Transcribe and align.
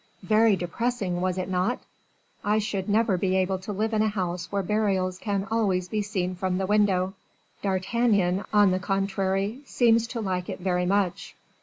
"Very 0.23 0.55
depressing, 0.55 1.21
was 1.21 1.37
it 1.37 1.47
not? 1.47 1.77
I 2.43 2.57
should 2.57 2.89
never 2.89 3.19
be 3.19 3.35
able 3.37 3.59
to 3.59 3.71
live 3.71 3.93
in 3.93 4.01
a 4.01 4.07
house 4.07 4.51
where 4.51 4.63
burials 4.63 5.19
can 5.19 5.47
always 5.51 5.87
be 5.89 6.01
seen 6.01 6.33
from 6.33 6.57
the 6.57 6.65
window. 6.65 7.13
D'Artagnan, 7.61 8.43
on 8.51 8.71
the 8.71 8.79
contrary, 8.79 9.61
seems 9.63 10.07
to 10.07 10.19
like 10.19 10.49
it 10.49 10.59
very 10.59 10.87
much." 10.87 11.35